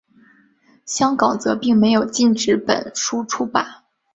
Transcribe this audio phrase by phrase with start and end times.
[0.87, 3.83] 香港则并没有禁止本书出版。